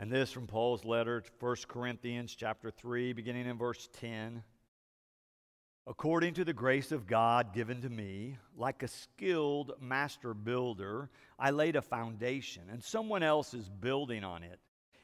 [0.00, 4.44] And this from Paul's letter to 1 Corinthians chapter 3 beginning in verse 10.
[5.88, 11.50] According to the grace of God given to me, like a skilled master builder, I
[11.50, 14.60] laid a foundation, and someone else is building on it.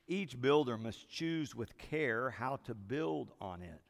[0.07, 3.81] Each builder must choose with care how to build on it.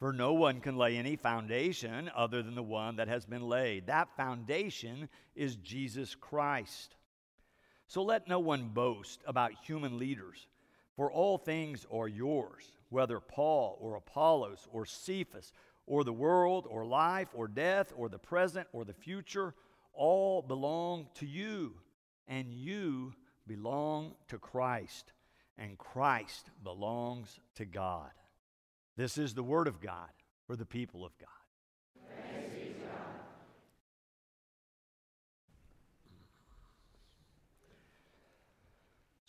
[0.00, 3.86] For no one can lay any foundation other than the one that has been laid.
[3.86, 6.96] That foundation is Jesus Christ.
[7.86, 10.46] So let no one boast about human leaders,
[10.96, 15.52] for all things are yours, whether Paul or Apollos or Cephas
[15.86, 19.54] or the world or life or death or the present or the future,
[19.92, 21.74] all belong to you,
[22.28, 23.12] and you
[23.46, 25.12] belong to Christ,
[25.58, 28.10] and Christ belongs to God.
[28.96, 30.08] This is the Word of God
[30.46, 31.28] for the people of God.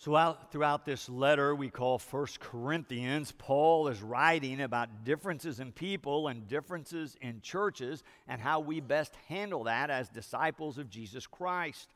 [0.03, 5.72] So, out, throughout this letter we call First Corinthians, Paul is writing about differences in
[5.72, 11.25] people and differences in churches and how we best handle that as disciples of Jesus
[11.25, 11.88] Christ.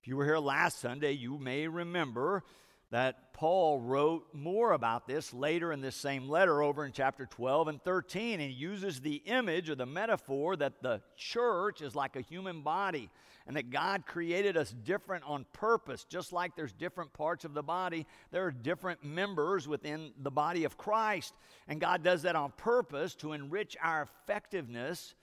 [0.00, 2.44] If you were here last Sunday, you may remember
[2.90, 7.68] that Paul wrote more about this later in this same letter over in chapter 12
[7.68, 8.40] and 13.
[8.40, 12.62] And he uses the image or the metaphor that the church is like a human
[12.62, 13.10] body
[13.46, 16.04] and that God created us different on purpose.
[16.04, 20.64] Just like there's different parts of the body, there are different members within the body
[20.64, 21.34] of Christ.
[21.66, 25.14] And God does that on purpose to enrich our effectiveness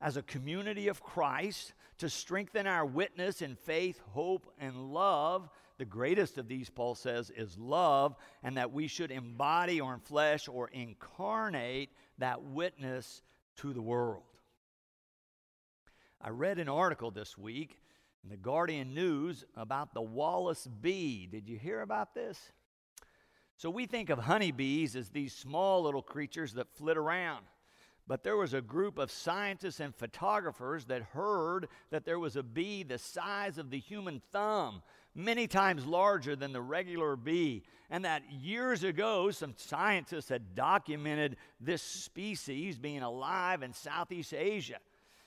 [0.00, 5.48] as a community of Christ, to strengthen our witness in faith, hope, and love
[5.82, 9.98] the greatest of these, Paul says, is love, and that we should embody or in
[9.98, 13.20] flesh or incarnate that witness
[13.56, 14.22] to the world.
[16.20, 17.80] I read an article this week
[18.22, 21.26] in the Guardian News about the Wallace bee.
[21.26, 22.38] Did you hear about this?
[23.56, 27.44] So we think of honeybees as these small little creatures that flit around.
[28.06, 32.44] But there was a group of scientists and photographers that heard that there was a
[32.44, 34.82] bee the size of the human thumb
[35.14, 41.36] many times larger than the regular bee, and that years ago some scientists had documented
[41.60, 44.78] this species being alive in Southeast Asia.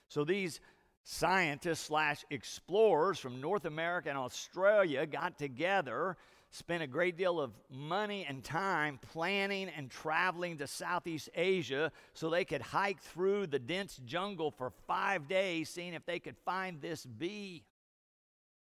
[0.07, 0.59] So these
[1.03, 6.17] scientists slash explorers from North America and Australia got together,
[6.49, 12.29] spent a great deal of money and time planning and traveling to Southeast Asia so
[12.29, 16.81] they could hike through the dense jungle for five days, seeing if they could find
[16.81, 17.63] this bee.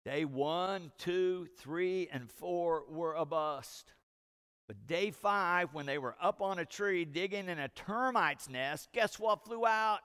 [0.09, 3.94] Day one, two, three, and four were a bust.
[4.66, 8.90] But day five, when they were up on a tree digging in a termite's nest,
[8.92, 10.00] guess what flew out?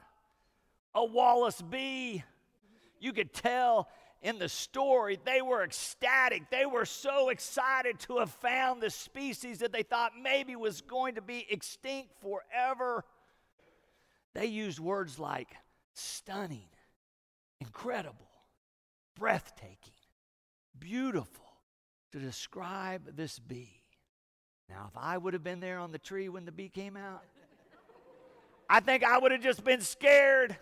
[0.94, 2.22] A Wallace bee.
[3.00, 3.88] You could tell
[4.20, 6.50] in the story they were ecstatic.
[6.50, 11.14] They were so excited to have found the species that they thought maybe was going
[11.14, 13.06] to be extinct forever.
[14.34, 15.48] They used words like
[15.94, 16.68] stunning,
[17.58, 18.28] incredible,
[19.18, 19.93] breathtaking,
[20.78, 21.44] beautiful
[22.12, 23.80] to describe this bee.
[24.68, 27.22] Now, if I would have been there on the tree when the bee came out,
[28.68, 30.56] I think I would have just been scared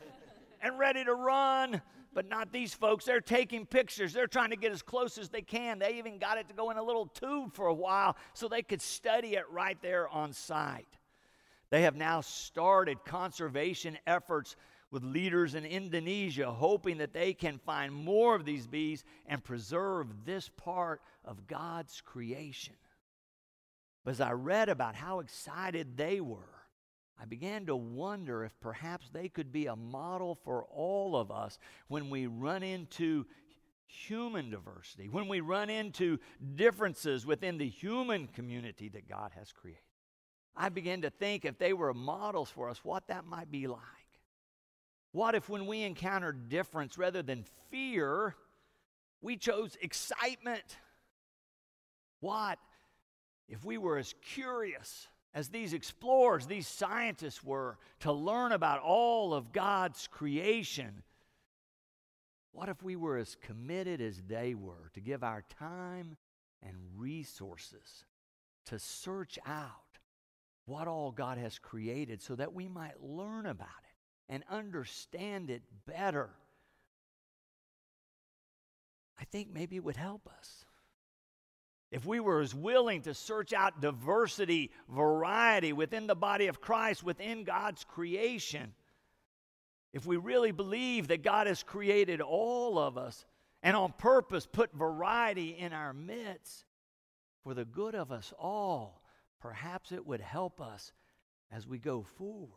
[0.60, 1.80] and ready to run.
[2.14, 3.06] But not these folks.
[3.06, 4.12] They're taking pictures.
[4.12, 5.78] They're trying to get as close as they can.
[5.78, 8.60] They even got it to go in a little tube for a while so they
[8.60, 10.98] could study it right there on site.
[11.70, 14.56] They have now started conservation efforts
[14.92, 20.06] with leaders in Indonesia, hoping that they can find more of these bees and preserve
[20.26, 22.74] this part of God's creation.
[24.04, 26.60] But as I read about how excited they were,
[27.18, 31.58] I began to wonder if perhaps they could be a model for all of us
[31.88, 33.24] when we run into
[33.86, 36.18] human diversity, when we run into
[36.54, 39.82] differences within the human community that God has created.
[40.54, 43.80] I began to think if they were models for us, what that might be like.
[45.12, 48.34] What if, when we encounter difference rather than fear,
[49.20, 50.78] we chose excitement?
[52.20, 52.58] What
[53.48, 59.34] if we were as curious as these explorers, these scientists were, to learn about all
[59.34, 61.02] of God's creation?
[62.52, 66.16] What if we were as committed as they were to give our time
[66.62, 68.04] and resources
[68.66, 69.98] to search out
[70.64, 73.91] what all God has created so that we might learn about it?
[74.28, 76.30] And understand it better,
[79.20, 80.64] I think maybe it would help us.
[81.90, 87.04] If we were as willing to search out diversity, variety within the body of Christ,
[87.04, 88.72] within God's creation,
[89.92, 93.26] if we really believe that God has created all of us
[93.62, 96.64] and on purpose put variety in our midst,
[97.42, 99.02] for the good of us all.
[99.40, 100.92] Perhaps it would help us
[101.50, 102.48] as we go forward.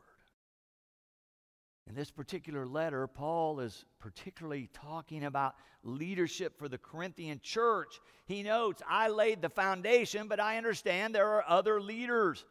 [1.87, 7.99] In this particular letter, Paul is particularly talking about leadership for the Corinthian church.
[8.25, 12.43] He notes, I laid the foundation, but I understand there are other leaders.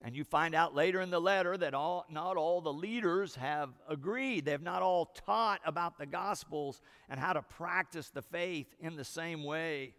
[0.00, 3.70] And you find out later in the letter that all, not all the leaders have
[3.88, 4.44] agreed.
[4.44, 9.04] They've not all taught about the Gospels and how to practice the faith in the
[9.04, 9.94] same way.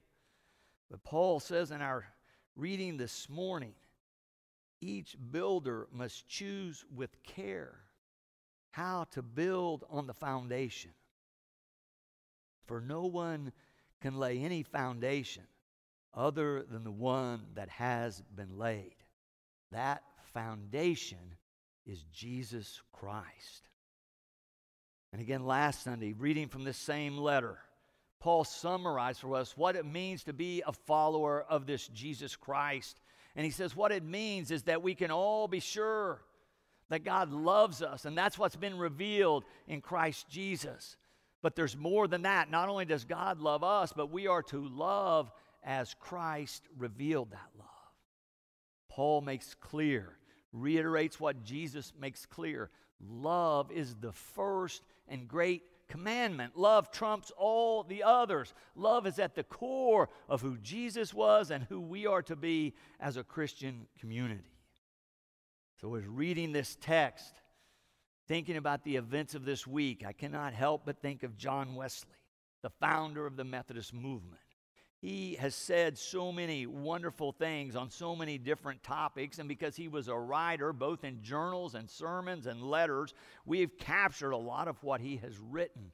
[0.90, 2.06] But Paul says in our
[2.56, 3.74] reading this morning
[4.80, 7.83] each builder must choose with care
[8.74, 10.90] how to build on the foundation.
[12.66, 13.52] For no one
[14.02, 15.44] can lay any foundation
[16.12, 18.96] other than the one that has been laid.
[19.72, 20.02] That
[20.34, 21.36] foundation
[21.86, 23.70] is Jesus Christ.
[25.12, 27.60] And again, last Sunday, reading from this same letter,
[28.20, 33.00] Paul summarized for us what it means to be a follower of this Jesus Christ.
[33.36, 36.24] And he says, what it means is that we can all be sure
[36.94, 40.96] that God loves us, and that's what's been revealed in Christ Jesus.
[41.42, 42.52] But there's more than that.
[42.52, 45.32] Not only does God love us, but we are to love
[45.64, 47.68] as Christ revealed that love.
[48.90, 50.18] Paul makes clear,
[50.52, 52.70] reiterates what Jesus makes clear.
[53.02, 56.56] Love is the first and great commandment.
[56.56, 58.54] Love trumps all the others.
[58.76, 62.76] Love is at the core of who Jesus was and who we are to be
[63.00, 64.53] as a Christian community.
[65.84, 67.34] So, as reading this text,
[68.30, 72.16] thinking about the events of this week, I cannot help but think of John Wesley,
[72.62, 74.40] the founder of the Methodist movement.
[75.02, 79.90] He has said so many wonderful things on so many different topics, and because he
[79.90, 83.14] was a writer, both in journals and sermons and letters,
[83.46, 85.92] we have captured a lot of what he has written.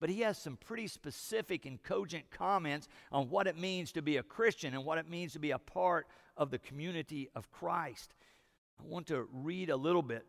[0.00, 4.16] But he has some pretty specific and cogent comments on what it means to be
[4.16, 6.06] a Christian and what it means to be a part
[6.38, 8.14] of the community of Christ.
[8.80, 10.26] I want to read a little bit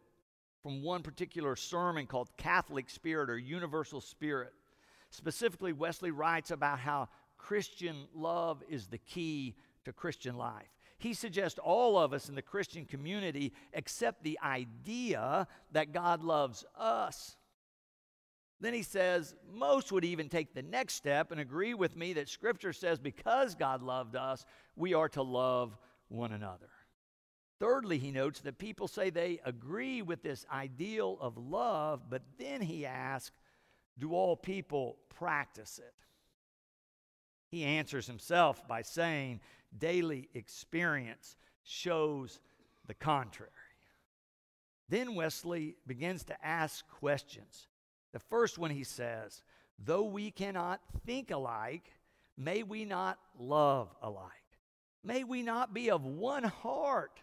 [0.63, 4.53] from one particular sermon called Catholic Spirit or Universal Spirit.
[5.09, 9.55] Specifically, Wesley writes about how Christian love is the key
[9.85, 10.67] to Christian life.
[10.97, 16.65] He suggests all of us in the Christian community accept the idea that God loves
[16.75, 17.37] us.
[18.59, 22.27] Then he says, most would even take the next step and agree with me that
[22.27, 24.45] Scripture says because God loved us,
[24.75, 25.77] we are to love
[26.07, 26.69] one another.
[27.59, 32.61] Thirdly, he notes that people say they agree with this ideal of love, but then
[32.61, 33.31] he asks,
[33.97, 35.93] do all people practice it?
[37.49, 39.39] He answers himself by saying,
[39.77, 42.39] daily experience shows
[42.85, 43.51] the contrary.
[44.89, 47.67] Then Wesley begins to ask questions.
[48.13, 49.41] The first one he says,
[49.79, 51.91] Though we cannot think alike,
[52.37, 54.31] may we not love alike?
[55.03, 57.21] May we not be of one heart,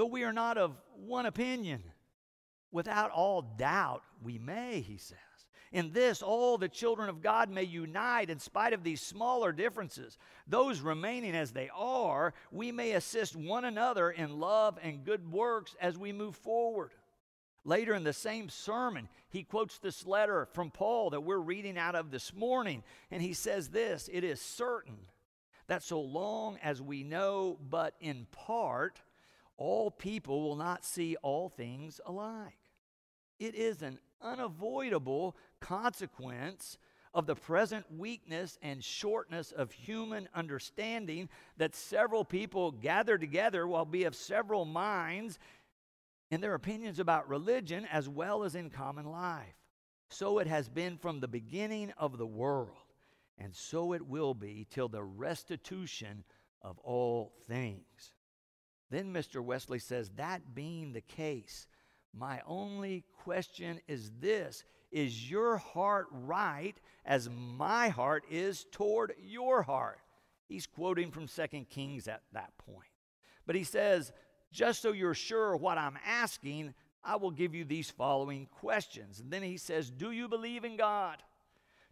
[0.00, 1.82] though we are not of one opinion?
[2.72, 5.18] Without all doubt, we may, he says.
[5.72, 10.16] In this, all the children of God may unite in spite of these smaller differences.
[10.46, 15.76] Those remaining as they are, we may assist one another in love and good works
[15.82, 16.92] as we move forward.
[17.66, 21.94] Later in the same sermon, he quotes this letter from Paul that we're reading out
[21.94, 24.96] of this morning, and he says this It is certain
[25.66, 29.02] that so long as we know but in part,
[29.60, 32.72] all people will not see all things alike.
[33.38, 36.78] It is an unavoidable consequence
[37.12, 43.84] of the present weakness and shortness of human understanding that several people gather together while
[43.84, 45.38] be of several minds
[46.30, 49.56] in their opinions about religion as well as in common life.
[50.08, 52.94] So it has been from the beginning of the world,
[53.36, 56.24] and so it will be till the restitution
[56.62, 58.14] of all things.
[58.90, 59.42] Then Mr.
[59.42, 61.66] Wesley says, That being the case,
[62.12, 69.62] my only question is this Is your heart right as my heart is toward your
[69.62, 70.00] heart?
[70.48, 72.88] He's quoting from Second Kings at that point.
[73.46, 74.12] But he says,
[74.52, 79.20] Just so you're sure what I'm asking, I will give you these following questions.
[79.20, 81.18] And then he says, Do you believe in God?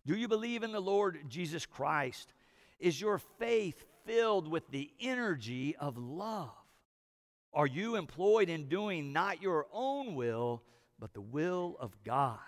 [0.04, 2.32] Do you believe in the Lord Jesus Christ?
[2.80, 6.50] Is your faith filled with the energy of love?
[7.52, 10.62] Are you employed in doing not your own will,
[10.98, 12.38] but the will of God?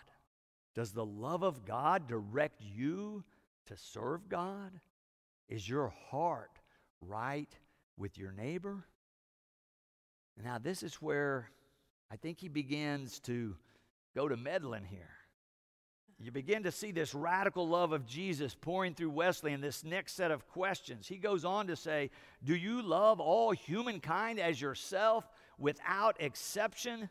[0.74, 3.24] Does the love of God direct you
[3.66, 4.72] to serve God?
[5.48, 6.58] Is your heart
[7.00, 7.52] right
[7.96, 8.86] with your neighbor?
[10.42, 11.50] Now, this is where
[12.10, 13.56] I think he begins to
[14.14, 15.19] go to meddling here.
[16.22, 20.12] You begin to see this radical love of Jesus pouring through Wesley in this next
[20.16, 21.08] set of questions.
[21.08, 22.10] He goes on to say,
[22.44, 25.26] Do you love all humankind as yourself
[25.58, 27.08] without exception?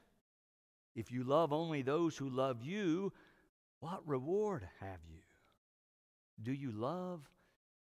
[0.95, 3.11] If you love only those who love you,
[3.79, 5.21] what reward have you?
[6.41, 7.27] Do you love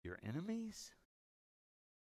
[0.04, 0.94] your enemies?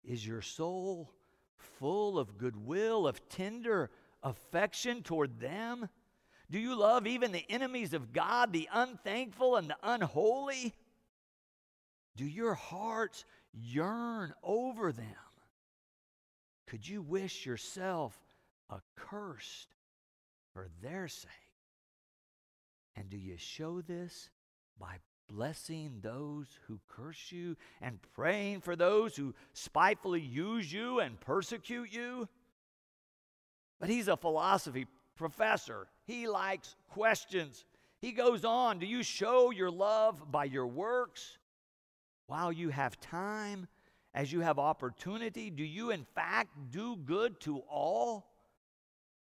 [0.04, 1.12] Is your soul
[1.58, 3.92] full of goodwill, of tender
[4.24, 5.88] affection toward them?
[6.50, 10.74] Do you love even the enemies of God, the unthankful and the unholy?
[12.16, 15.06] Do your hearts yearn over them?
[16.68, 18.18] Could you wish yourself
[18.72, 19.68] accursed
[20.54, 21.32] for their sake?
[22.96, 24.30] And do you show this
[24.80, 24.98] by
[25.30, 31.92] blessing those who curse you and praying for those who spitefully use you and persecute
[31.92, 32.28] you?
[33.80, 35.88] But he's a philosophy professor.
[36.08, 37.66] He likes questions.
[38.00, 41.38] He goes on Do you show your love by your works
[42.28, 43.68] while you have time?
[44.14, 48.32] As you have opportunity, do you in fact do good to all?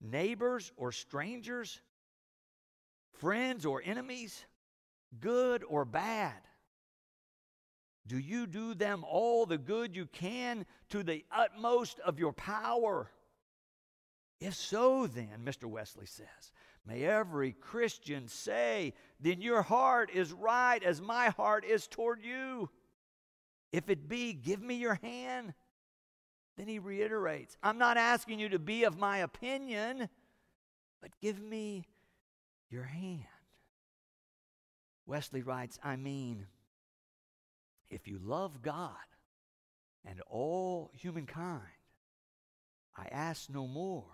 [0.03, 1.81] Neighbors or strangers?
[3.15, 4.45] Friends or enemies?
[5.21, 6.35] Good or bad?
[8.07, 13.11] Do you do them all the good you can to the utmost of your power?
[14.41, 15.67] If so, then, Mr.
[15.67, 16.53] Wesley says,
[16.87, 22.69] may every Christian say, then your heart is right as my heart is toward you.
[23.73, 25.55] If it be, give me your hand.
[26.57, 30.09] Then he reiterates, I'm not asking you to be of my opinion,
[31.01, 31.87] but give me
[32.69, 33.25] your hand.
[35.07, 36.47] Wesley writes, I mean,
[37.91, 38.91] if you love God
[40.05, 41.63] and all humankind,
[42.97, 44.05] I ask no more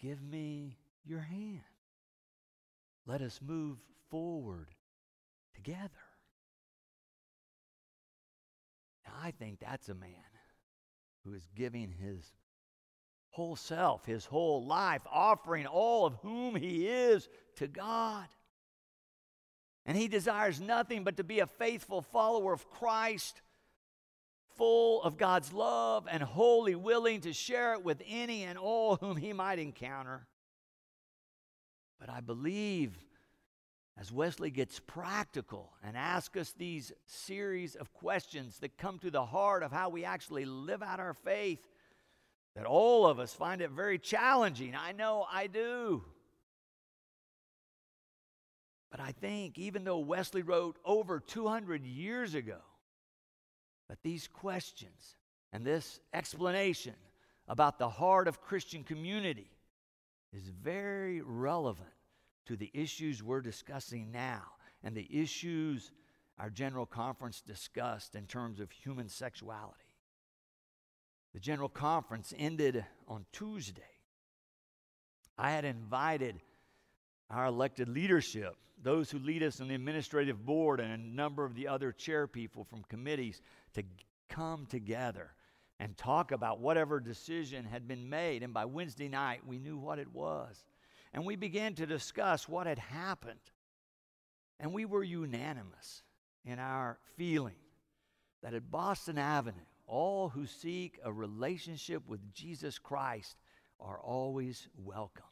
[0.00, 1.60] Give me your hand.
[3.06, 3.78] Let us move
[4.10, 4.68] forward
[5.54, 5.90] together.
[9.06, 10.10] Now, I think that's a man
[11.24, 12.24] who is giving his
[13.30, 18.26] whole self, his whole life, offering all of whom he is to God.
[19.84, 23.40] And he desires nothing but to be a faithful follower of Christ
[24.56, 29.16] full of God's love and wholly willing to share it with any and all whom
[29.16, 30.26] he might encounter.
[31.98, 32.96] But I believe
[33.98, 39.24] as Wesley gets practical and asks us these series of questions that come to the
[39.24, 41.66] heart of how we actually live out our faith,
[42.54, 44.74] that all of us find it very challenging.
[44.74, 46.04] I know I do.
[48.90, 52.60] But I think even though Wesley wrote over 200 years ago,
[53.88, 55.16] that these questions
[55.52, 56.94] and this explanation
[57.48, 59.55] about the heart of Christian community
[60.32, 61.88] is very relevant
[62.46, 64.42] to the issues we're discussing now
[64.82, 65.90] and the issues
[66.38, 69.80] our General Conference discussed in terms of human sexuality.
[71.34, 73.82] The General Conference ended on Tuesday.
[75.38, 76.40] I had invited
[77.30, 81.54] our elected leadership, those who lead us on the administrative board, and a number of
[81.54, 83.40] the other chair people from committees
[83.74, 83.82] to
[84.28, 85.30] come together
[85.78, 88.42] and talk about whatever decision had been made.
[88.42, 90.64] And by Wednesday night, we knew what it was.
[91.12, 93.40] And we began to discuss what had happened.
[94.58, 96.02] And we were unanimous
[96.44, 97.56] in our feeling
[98.42, 103.36] that at Boston Avenue, all who seek a relationship with Jesus Christ
[103.78, 105.24] are always welcome.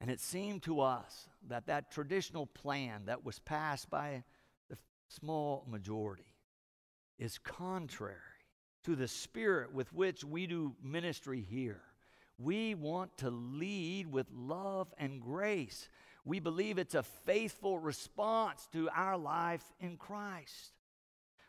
[0.00, 4.24] And it seemed to us that that traditional plan that was passed by
[4.68, 4.76] the
[5.08, 6.34] small majority
[7.18, 8.18] is contrary
[8.84, 11.80] to the spirit with which we do ministry here.
[12.38, 15.88] We want to lead with love and grace.
[16.24, 20.72] We believe it's a faithful response to our life in Christ.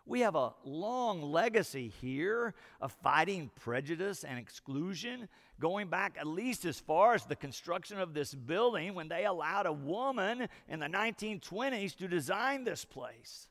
[0.05, 6.65] We have a long legacy here of fighting prejudice and exclusion, going back at least
[6.65, 10.87] as far as the construction of this building when they allowed a woman in the
[10.87, 13.47] 1920s to design this place.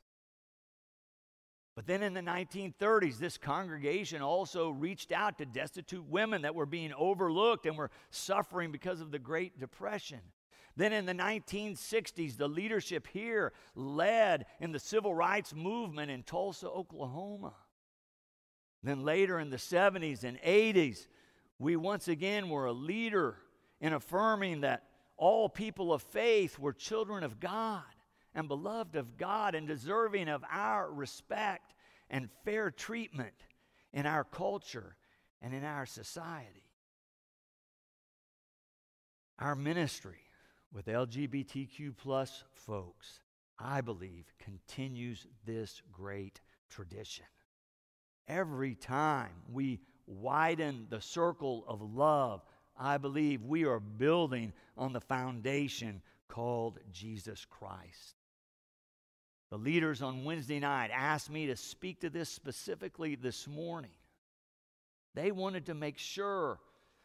[1.75, 6.67] But then in the 1930s, this congregation also reached out to destitute women that were
[6.67, 10.19] being overlooked and were suffering because of the Great Depression.
[10.75, 16.67] Then in the 1960s, the leadership here led in the civil rights movement in Tulsa,
[16.67, 17.53] Oklahoma.
[18.83, 21.07] Then later in the 70s and 80s,
[21.57, 23.37] we once again were a leader
[23.79, 24.83] in affirming that
[25.17, 27.83] all people of faith were children of God
[28.35, 31.73] and beloved of God and deserving of our respect
[32.09, 33.33] and fair treatment
[33.91, 34.95] in our culture
[35.41, 36.63] and in our society.
[39.39, 40.19] Our ministry
[40.71, 43.19] with LGBTQ plus folks,
[43.59, 47.25] I believe, continues this great tradition.
[48.27, 52.41] Every time we widen the circle of love,
[52.77, 58.22] I believe we are building on the foundation called Jesus Christ.
[59.53, 63.91] The leaders on Wednesday night asked me to speak to this specifically this morning.
[65.13, 66.57] They wanted to make sure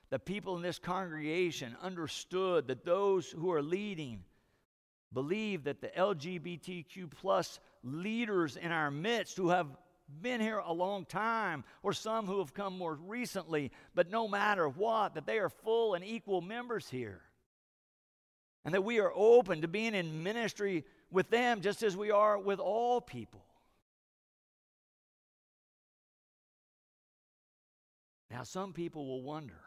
[0.09, 4.25] the people in this congregation understood that those who are leading
[5.12, 9.67] believe that the LGBTQ plus leaders in our midst who have
[10.23, 14.71] been here a long time or some who have come more recently, but no matter
[14.71, 17.21] what, that they are full and equal members here.
[18.64, 22.38] And that we are open to being in ministry with them just as we are
[22.38, 23.45] with all people.
[28.31, 29.61] Now, some people will wonder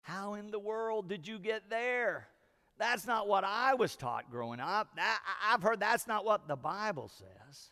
[0.00, 2.26] how in the world did you get there?
[2.78, 4.98] That's not what I was taught growing up.
[5.46, 7.70] I've heard that's not what the Bible says.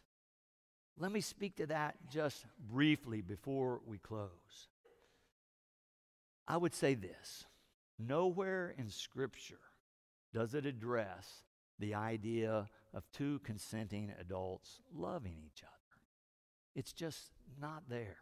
[0.98, 4.68] Let me speak to that just briefly before we close.
[6.46, 7.46] I would say this
[7.98, 9.60] nowhere in Scripture
[10.32, 11.44] does it address
[11.80, 15.72] the idea of two consenting adults loving each other.
[16.74, 18.18] It's just not there.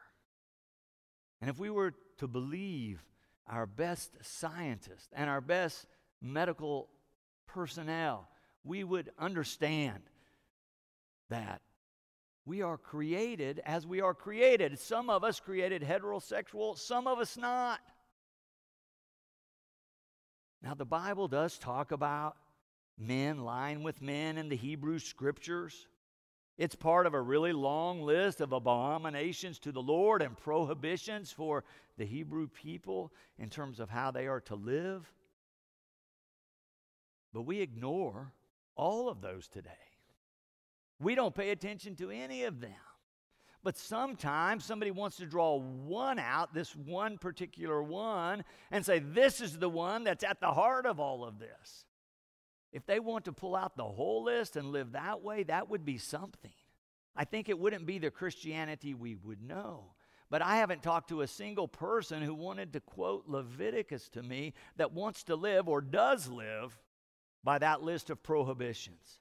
[1.41, 3.05] And if we were to believe
[3.47, 5.87] our best scientists and our best
[6.21, 6.89] medical
[7.47, 8.29] personnel,
[8.65, 10.03] we would understand
[11.31, 11.61] that
[12.45, 14.79] we are created as we are created.
[14.79, 17.81] Some of us created heterosexual, some of us not.
[20.63, 22.37] Now, the Bible does talk about
[22.99, 25.87] men lying with men in the Hebrew scriptures.
[26.57, 31.63] It's part of a really long list of abominations to the Lord and prohibitions for
[31.97, 35.09] the Hebrew people in terms of how they are to live.
[37.33, 38.33] But we ignore
[38.75, 39.71] all of those today.
[40.99, 42.73] We don't pay attention to any of them.
[43.63, 49.41] But sometimes somebody wants to draw one out, this one particular one, and say, this
[49.41, 51.85] is the one that's at the heart of all of this.
[52.73, 55.85] If they want to pull out the whole list and live that way, that would
[55.85, 56.53] be something.
[57.17, 59.95] I think it wouldn't be the Christianity we would know.
[60.31, 64.53] But I haven't talked to a single person who wanted to quote Leviticus to me
[64.77, 66.79] that wants to live or does live
[67.43, 69.21] by that list of prohibitions.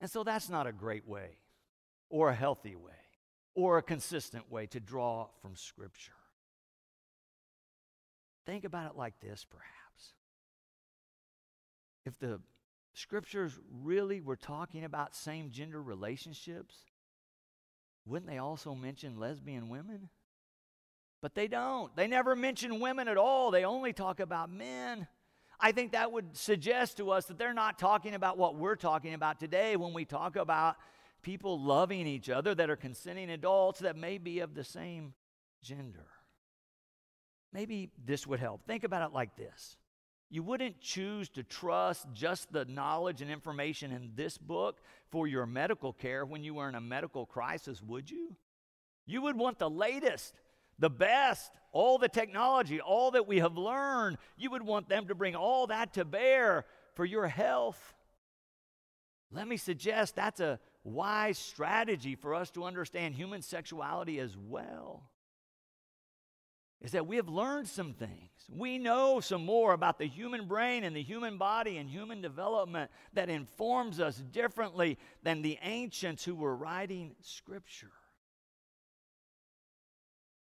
[0.00, 1.38] And so that's not a great way
[2.10, 2.92] or a healthy way
[3.54, 6.12] or a consistent way to draw from Scripture.
[8.44, 10.14] Think about it like this, perhaps.
[12.04, 12.40] If the
[12.94, 16.76] scriptures really were talking about same gender relationships,
[18.06, 20.08] wouldn't they also mention lesbian women?
[21.20, 21.94] But they don't.
[21.96, 23.50] They never mention women at all.
[23.50, 25.08] They only talk about men.
[25.58, 29.14] I think that would suggest to us that they're not talking about what we're talking
[29.14, 30.76] about today when we talk about
[31.22, 35.14] people loving each other that are consenting adults that may be of the same
[35.62, 36.06] gender.
[37.52, 38.66] Maybe this would help.
[38.66, 39.76] Think about it like this
[40.34, 44.80] you wouldn't choose to trust just the knowledge and information in this book
[45.12, 48.34] for your medical care when you were in a medical crisis, would you?
[49.06, 50.34] You would want the latest,
[50.76, 54.18] the best, all the technology, all that we have learned.
[54.36, 57.94] You would want them to bring all that to bear for your health.
[59.30, 65.04] Let me suggest that's a wise strategy for us to understand human sexuality as well
[66.84, 68.30] is that we have learned some things.
[68.46, 72.90] We know some more about the human brain and the human body and human development
[73.14, 77.90] that informs us differently than the ancients who were writing Scripture.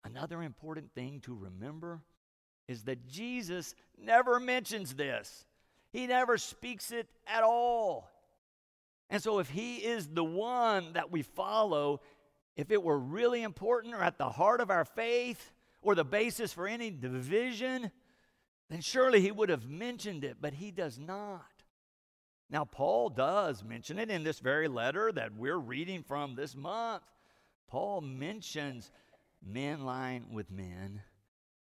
[0.03, 2.01] Another important thing to remember
[2.67, 5.45] is that Jesus never mentions this,
[5.91, 8.09] He never speaks it at all.
[9.11, 12.01] And so, if He is the one that we follow,
[12.55, 16.53] if it were really important or at the heart of our faith, or the basis
[16.53, 17.91] for any division,
[18.69, 21.45] then surely he would have mentioned it, but he does not.
[22.49, 27.03] Now, Paul does mention it in this very letter that we're reading from this month.
[27.67, 28.91] Paul mentions
[29.45, 31.01] men lying with men,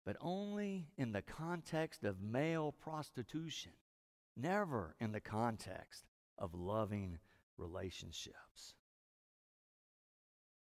[0.05, 3.73] but only in the context of male prostitution,
[4.37, 6.05] never in the context
[6.39, 7.19] of loving
[7.59, 8.75] relationships.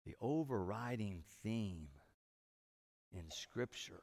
[0.06, 1.88] The overriding theme
[3.14, 4.02] in Scripture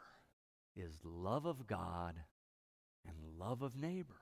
[0.76, 2.16] is love of God
[3.08, 4.16] and love of neighbor.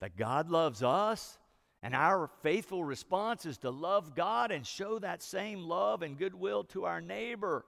[0.00, 1.38] That God loves us,
[1.82, 6.64] and our faithful response is to love God and show that same love and goodwill
[6.64, 7.64] to our neighbor.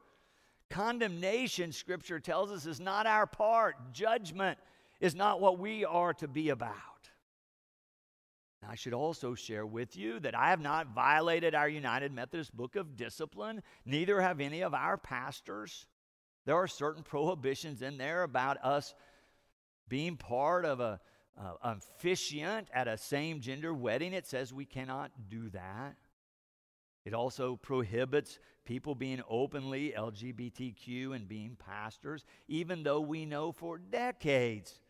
[0.70, 3.76] Condemnation, Scripture tells us, is not our part.
[3.92, 4.58] Judgment
[5.00, 6.72] is not what we are to be about.
[8.68, 12.77] I should also share with you that I have not violated our United Methodist Book
[12.77, 15.87] of Discipline, neither have any of our pastors.
[16.46, 18.94] There are certain prohibitions in there about us
[19.88, 21.00] being part of a
[21.38, 24.12] uh, officiant at a same gender wedding.
[24.12, 25.96] It says we cannot do that.
[27.05, 33.79] It also prohibits people being openly LGBTQ and being pastors, even though we know for
[33.79, 34.81] decades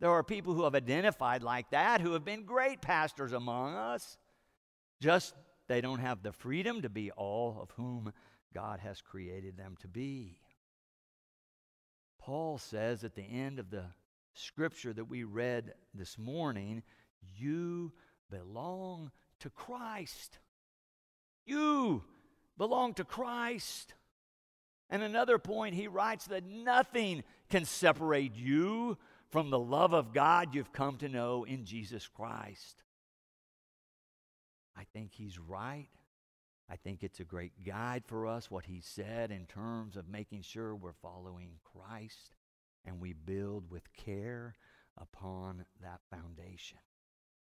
[0.00, 4.16] there are people who have identified like that who have been great pastors among us.
[5.00, 5.34] Just
[5.68, 8.12] they don't have the freedom to be all of whom
[8.54, 10.40] God has created them to be.
[12.18, 13.84] Paul says at the end of the
[14.34, 16.82] scripture that we read this morning,
[17.36, 17.92] you
[18.30, 19.10] belong
[19.40, 20.38] to Christ.
[21.44, 22.04] You
[22.56, 23.94] belong to Christ.
[24.88, 28.98] And another point, he writes that nothing can separate you
[29.30, 32.82] from the love of God you've come to know in Jesus Christ.
[34.76, 35.88] I think he's right.
[36.68, 40.42] I think it's a great guide for us, what he said in terms of making
[40.42, 42.36] sure we're following Christ
[42.84, 44.54] and we build with care
[44.96, 46.78] upon that foundation.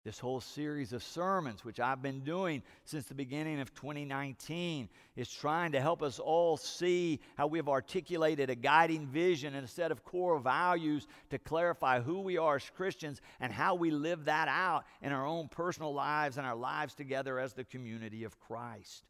[0.05, 5.27] This whole series of sermons, which I've been doing since the beginning of 2019, is
[5.31, 9.91] trying to help us all see how we've articulated a guiding vision and a set
[9.91, 14.47] of core values to clarify who we are as Christians and how we live that
[14.47, 19.05] out in our own personal lives and our lives together as the community of Christ.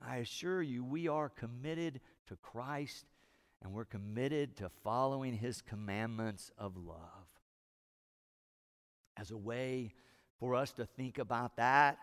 [0.00, 3.04] I assure you, we are committed to Christ
[3.62, 7.26] and we're committed to following his commandments of love.
[9.16, 9.92] As a way
[10.40, 11.98] for us to think about that,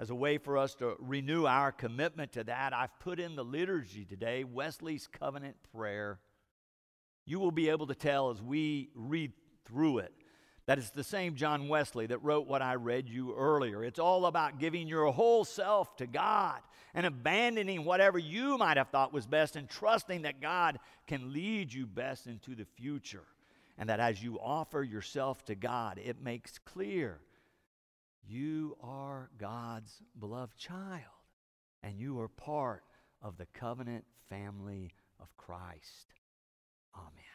[0.00, 3.44] as a way for us to renew our commitment to that, I've put in the
[3.44, 6.18] liturgy today Wesley's covenant prayer.
[7.24, 9.32] You will be able to tell as we read
[9.64, 10.12] through it
[10.66, 13.82] that it's the same John Wesley that wrote what I read you earlier.
[13.82, 16.60] It's all about giving your whole self to God
[16.94, 21.72] and abandoning whatever you might have thought was best and trusting that God can lead
[21.72, 23.24] you best into the future.
[23.78, 27.20] And that as you offer yourself to God, it makes clear
[28.28, 31.02] you are God's beloved child
[31.82, 32.82] and you are part
[33.22, 36.12] of the covenant family of Christ.
[36.94, 37.27] Amen.